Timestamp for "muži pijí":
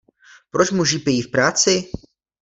0.71-1.21